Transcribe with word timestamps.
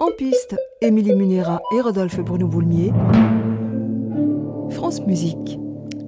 En 0.00 0.10
piste, 0.12 0.56
Émilie 0.80 1.14
Munera 1.14 1.60
et 1.76 1.80
Rodolphe 1.82 2.20
Bruno-Boulmier. 2.20 2.90
France 4.70 5.02
Musique. 5.06 5.58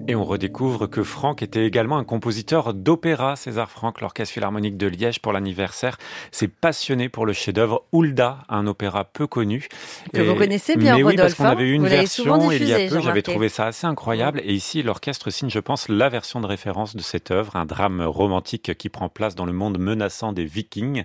Et 0.08 0.14
on 0.14 0.24
redécouvre 0.24 0.88
que 0.88 1.02
Franck 1.02 1.42
était 1.42 1.64
également 1.64 1.96
un 1.96 2.04
compositeur 2.04 2.74
d'opéra. 2.74 3.36
César 3.36 3.70
Franck, 3.70 4.00
l'Orchestre 4.00 4.34
Philharmonique 4.34 4.76
de 4.76 4.86
Liège 4.86 5.20
pour 5.20 5.32
l'anniversaire, 5.32 5.96
s'est 6.30 6.48
passionné 6.48 7.08
pour 7.08 7.24
le 7.24 7.32
chef-d'œuvre 7.32 7.84
Hulda, 7.92 8.38
un 8.48 8.66
opéra 8.66 9.04
peu 9.04 9.26
connu. 9.26 9.68
Que 10.12 10.22
vous 10.22 10.34
connaissez 10.34 10.76
bien, 10.76 10.96
mais 10.96 11.02
Rodolphe. 11.02 11.10
Oui, 11.10 11.16
parce 11.16 11.34
qu'on 11.34 11.44
hein 11.44 11.50
avait 11.50 11.68
eu 11.68 11.72
une 11.72 11.86
version 11.86 12.50
il 12.50 12.64
y 12.64 12.74
a 12.74 12.88
peu. 12.88 13.00
J'avais 13.00 13.22
trouvé 13.22 13.48
ça 13.48 13.66
assez 13.66 13.86
incroyable. 13.86 14.40
Et 14.44 14.52
ici, 14.52 14.82
l'orchestre 14.82 15.30
signe, 15.30 15.50
je 15.50 15.60
pense, 15.60 15.88
la 15.88 16.08
version 16.08 16.40
de 16.40 16.46
référence 16.46 16.96
de 16.96 17.02
cette 17.02 17.30
œuvre, 17.30 17.56
un 17.56 17.64
drame 17.64 18.02
romantique 18.02 18.76
qui 18.76 18.88
prend 18.88 19.08
place 19.08 19.34
dans 19.34 19.46
le 19.46 19.52
monde 19.52 19.78
menaçant 19.78 20.32
des 20.32 20.44
Vikings. 20.44 21.04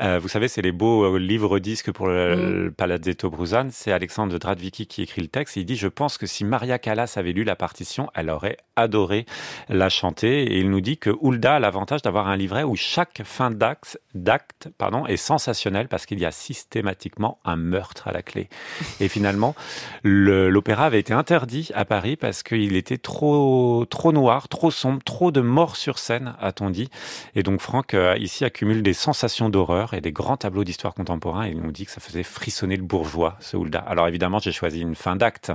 Euh, 0.00 0.18
vous 0.18 0.28
savez, 0.28 0.48
c'est 0.48 0.62
les 0.62 0.72
beaux 0.72 1.04
euh, 1.04 1.18
livres-disques 1.18 1.92
pour 1.92 2.08
le, 2.08 2.26
Mm. 2.36 2.64
le 2.64 2.70
Palazzetto 2.70 3.30
Bruzane. 3.30 3.70
C'est 3.70 3.92
Alexandre 3.92 4.38
Dradvicki 4.38 4.86
qui 4.86 5.02
écrit 5.02 5.22
le 5.22 5.28
texte. 5.28 5.56
Et 5.56 5.60
il 5.60 5.66
dit, 5.66 5.76
je 5.76 5.88
pense 5.88 6.18
que 6.18 6.26
si 6.26 6.44
Maria 6.44 6.78
Callas 6.78 7.14
avait 7.16 7.32
lu 7.32 7.44
la 7.44 7.56
partition, 7.56 8.10
elle 8.16 8.30
aurait 8.30 8.56
adoré 8.74 9.26
la 9.68 9.88
chanter. 9.88 10.42
Et 10.44 10.58
il 10.58 10.70
nous 10.70 10.80
dit 10.80 10.98
que 10.98 11.10
Hulda 11.22 11.56
a 11.56 11.58
l'avantage 11.58 12.02
d'avoir 12.02 12.28
un 12.28 12.36
livret 12.36 12.62
où 12.62 12.76
chaque 12.76 13.22
fin 13.24 13.50
d'acte, 13.50 13.98
d'acte 14.14 14.68
pardon, 14.76 15.06
est 15.06 15.16
sensationnelle 15.16 15.88
parce 15.88 16.06
qu'il 16.06 16.18
y 16.18 16.24
a 16.24 16.30
systématiquement 16.32 17.38
un 17.44 17.56
meurtre 17.56 18.08
à 18.08 18.12
la 18.12 18.22
clé. 18.22 18.48
Et 19.00 19.08
finalement, 19.08 19.54
le- 20.02 20.48
l'opéra 20.50 20.86
avait 20.86 21.00
été 21.00 21.12
interdit 21.12 21.70
à 21.74 21.84
Paris 21.84 22.16
parce 22.16 22.42
qu'il 22.42 22.76
était 22.76 22.98
trop, 22.98 23.84
trop 23.88 24.12
noir, 24.12 24.48
trop 24.48 24.70
sombre, 24.70 25.02
trop 25.04 25.30
de 25.30 25.40
morts 25.40 25.76
sur 25.76 25.98
scène, 25.98 26.34
a-t-on 26.40 26.70
dit. 26.70 26.88
Et 27.34 27.42
donc 27.42 27.60
Franck, 27.60 27.94
euh, 27.94 28.16
ici, 28.18 28.44
accumule 28.44 28.82
des 28.82 28.94
sensations 28.94 29.48
d'horreur 29.48 29.94
et 29.94 30.00
des 30.00 30.12
grands 30.12 30.36
tableaux 30.36 30.64
d'histoire 30.64 30.94
contemporain. 30.94 31.46
Et 31.46 31.50
il 31.50 31.60
nous 31.60 31.72
dit 31.72 31.84
que 31.86 31.92
ça 31.92 32.00
faisait 32.00 32.22
frissonner 32.22 32.76
le 32.76 32.82
bourgeois, 32.82 33.36
ce 33.40 33.56
Hulda. 33.56 33.80
Alors 33.80 34.08
évidemment, 34.08 34.38
j'ai 34.38 34.52
choisi 34.52 34.80
une 34.80 34.94
fin 34.94 35.16
d'acte. 35.16 35.52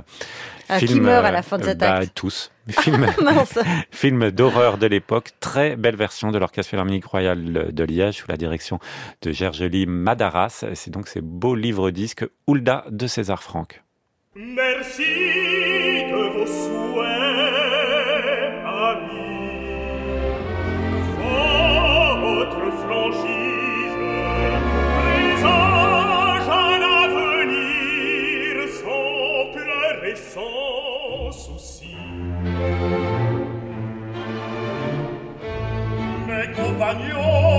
Ah, 0.68 0.78
qui 0.78 0.94
meurt 1.00 1.24
à 1.24 1.30
la 1.30 1.42
fin 1.42 1.58
de 1.58 1.64
cet 1.64 1.78
bah, 1.78 1.94
acte 1.96 2.12
Tous. 2.14 2.51
Film, 2.80 3.06
Mince. 3.22 3.58
film 3.90 4.30
d'horreur 4.30 4.78
de 4.78 4.86
l'époque. 4.86 5.30
Très 5.40 5.76
belle 5.76 5.96
version 5.96 6.30
de 6.30 6.38
l'Orchestre 6.38 6.70
Philharmonique 6.70 7.04
Royal 7.04 7.72
de 7.72 7.84
Liège 7.84 8.18
sous 8.18 8.28
la 8.28 8.36
direction 8.36 8.78
de 9.22 9.32
Gergely 9.32 9.86
Madaras. 9.86 10.64
C'est 10.74 10.90
donc 10.90 11.08
ces 11.08 11.20
beaux 11.20 11.56
livres-disques 11.56 12.24
Hulda 12.46 12.84
de 12.90 13.06
César 13.06 13.42
Franck. 13.42 13.82
Merci 14.34 15.02
de 15.02 16.38
vos 16.38 16.46
souhaits, 16.46 17.21
牛。 36.94 37.51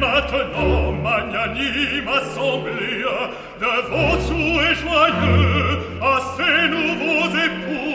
Maintenant, 0.00 0.92
magnanime 0.92 2.08
assemblée, 2.08 3.04
de 3.60 3.72
vos 3.90 4.16
souhaits 4.20 4.78
joyeux 4.78 5.78
à 6.00 6.20
ces 6.36 6.68
nouveaux 6.68 7.28
époux. 7.46 7.87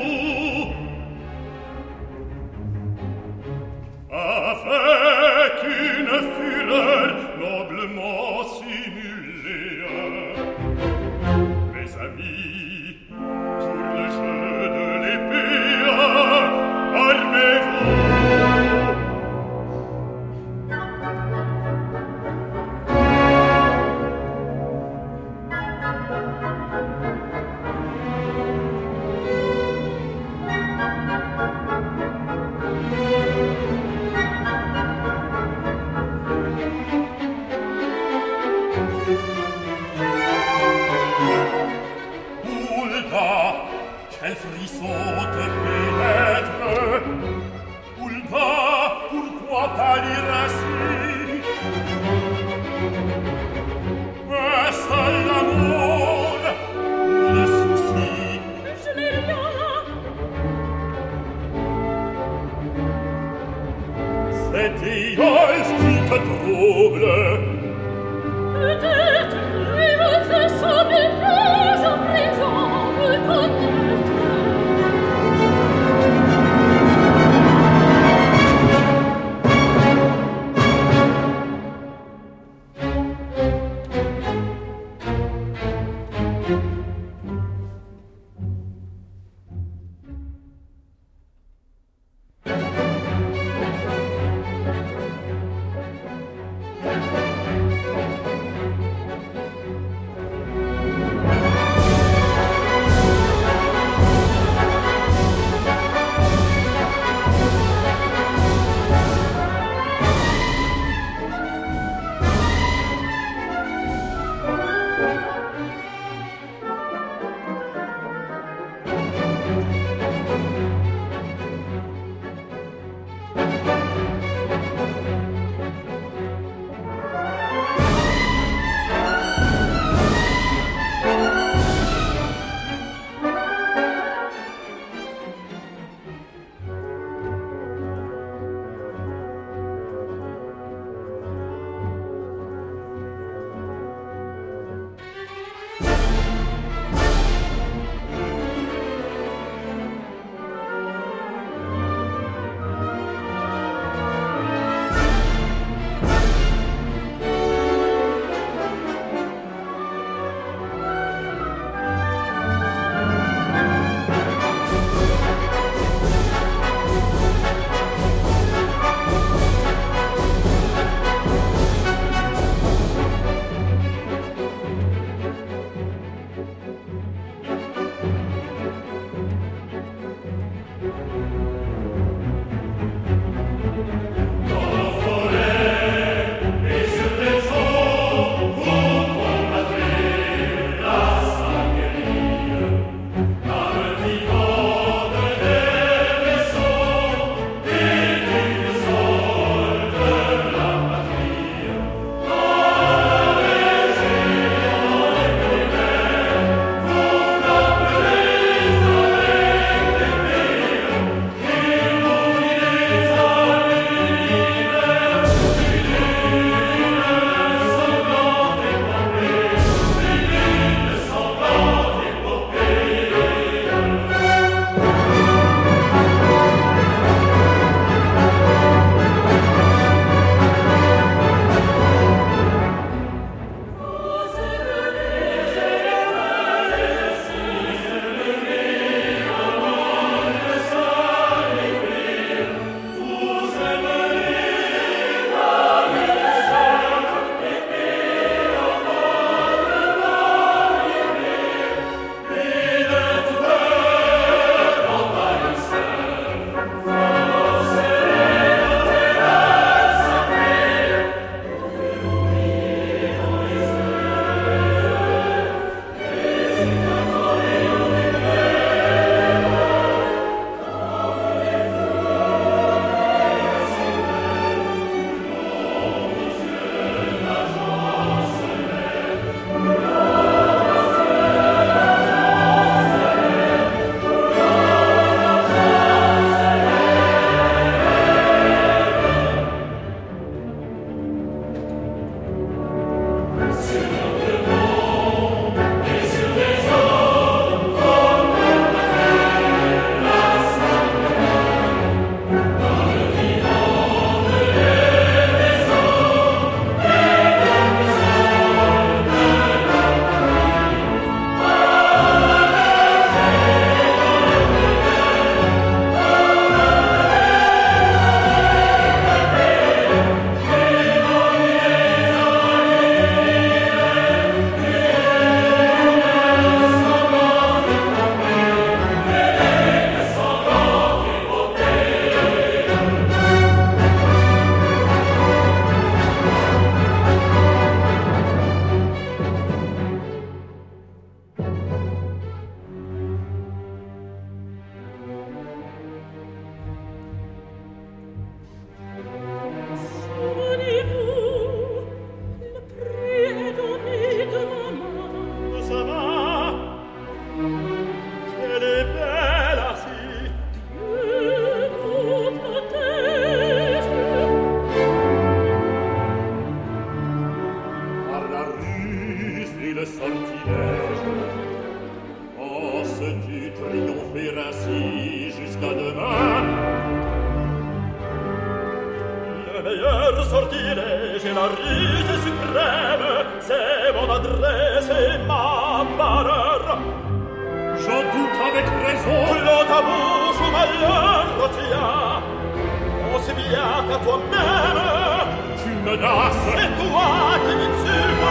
la 393.93 393.99
tua 393.99 394.17
mère 394.31 395.27
Tu 395.63 395.69
me 395.85 395.95
lasses 396.03 396.49
et 396.63 396.69
toi 396.79 397.09
qui 397.45 397.53
m'insultes 397.59 398.25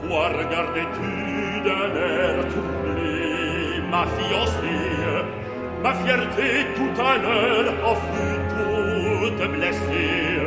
Pourquoi 0.00 0.28
regardais-tu 0.40 1.12
d'un 1.64 1.90
air 2.10 2.34
troublé 2.52 3.80
Ma 3.90 4.04
fiancée, 4.16 5.24
ma 5.82 5.94
fierté 5.94 6.66
tout 6.76 7.00
à 7.00 7.16
l'heure 7.22 7.72
En 7.84 7.94
fut 7.94 8.40
toute 8.54 9.50
blessée 9.52 10.40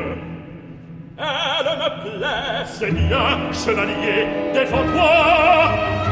Elle 1.17 1.77
me 1.81 1.89
plaît 2.03 2.65
C'est 2.65 2.91
bien, 2.91 3.51
chevalier, 3.51 4.27
défends-toi 4.53 6.10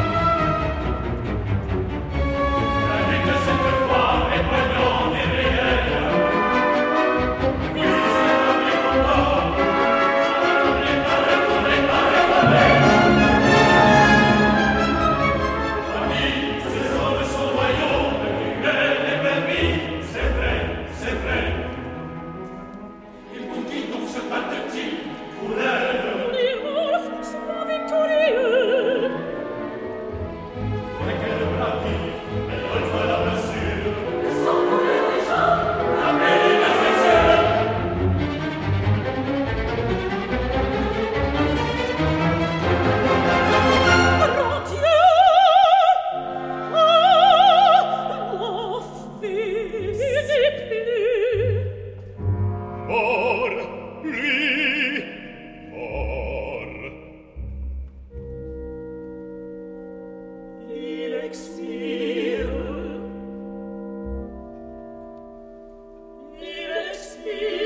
Spirit. 67.21 67.58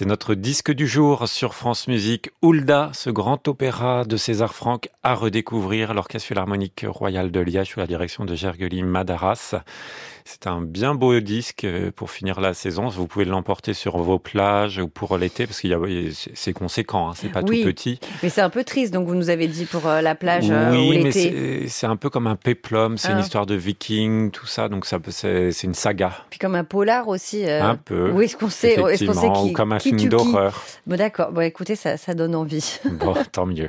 C'est 0.00 0.06
notre 0.06 0.34
disque 0.34 0.72
du 0.72 0.88
jour 0.88 1.28
sur 1.28 1.52
France 1.52 1.86
Musique. 1.86 2.30
Hulda, 2.40 2.90
ce 2.94 3.10
grand 3.10 3.46
opéra 3.48 4.06
de 4.06 4.16
César 4.16 4.54
Franck 4.54 4.88
à 5.02 5.14
redécouvrir. 5.14 5.92
L'Orchestre 5.92 6.28
Philharmonique 6.28 6.86
Royal 6.88 7.30
de 7.30 7.40
Liège 7.40 7.72
sous 7.72 7.80
la 7.80 7.86
direction 7.86 8.24
de 8.24 8.34
Gergely 8.34 8.82
Madaras. 8.82 9.56
C'est 10.24 10.46
un 10.46 10.60
bien 10.60 10.94
beau 10.94 11.18
disque 11.20 11.64
euh, 11.64 11.90
pour 11.90 12.10
finir 12.10 12.40
la 12.40 12.54
saison. 12.54 12.88
Vous 12.88 13.06
pouvez 13.06 13.24
l'emporter 13.24 13.74
sur 13.74 13.98
vos 13.98 14.18
plages 14.18 14.78
ou 14.78 14.88
pour 14.88 15.18
l'été 15.18 15.46
parce 15.46 15.60
qu'il 15.60 15.70
y 15.70 15.74
a 15.74 15.80
c'est 16.34 16.52
conséquent, 16.52 17.10
hein, 17.10 17.12
c'est 17.16 17.30
pas 17.30 17.42
tout 17.42 17.52
petit. 17.52 17.98
Mais 18.22 18.28
c'est 18.28 18.40
un 18.40 18.50
peu 18.50 18.62
triste. 18.62 18.92
Donc 18.94 19.08
vous 19.08 19.14
nous 19.14 19.28
avez 19.28 19.48
dit 19.48 19.64
pour 19.64 19.86
euh, 19.86 20.00
la 20.00 20.14
plage 20.14 20.48
euh, 20.50 20.70
oui, 20.72 20.88
ou 20.88 21.04
l'été. 21.04 21.66
c'est 21.68 21.86
un 21.86 21.96
peu 21.96 22.10
comme 22.10 22.26
un 22.26 22.36
péplum. 22.36 22.96
C'est 22.96 23.10
une 23.10 23.18
ah. 23.18 23.22
histoire 23.22 23.46
de 23.46 23.54
Vikings, 23.54 24.30
tout 24.30 24.46
ça. 24.46 24.68
Donc 24.68 24.86
ça 24.86 24.98
c'est 25.08 25.64
une 25.64 25.74
saga. 25.74 26.12
Puis 26.30 26.38
comme 26.38 26.54
un 26.54 26.64
polar 26.64 27.08
aussi. 27.08 27.44
un 27.48 27.76
peu. 27.76 28.10
Oui, 28.10 28.26
est-ce 28.26 28.36
qu'on 28.36 28.50
sait, 28.50 28.74
est-ce 28.74 29.04
qu'on 29.04 29.14
sait 29.14 29.32
qui, 29.32 29.50
ou 29.50 29.52
comme 29.52 29.72
un 29.72 29.78
film 29.98 30.08
d'horreur. 30.08 30.64
Bon 30.86 30.96
d'accord. 30.96 31.32
Bon 31.32 31.42
écoutez, 31.42 31.76
ça, 31.76 31.96
ça 31.96 32.14
donne 32.14 32.34
envie. 32.34 32.78
Bon, 32.84 33.14
tant 33.32 33.46
mieux. 33.46 33.68